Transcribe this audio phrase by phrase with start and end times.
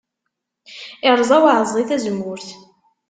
[1.09, 2.47] Iṛẓa uɛeẓẓi tazemmurt.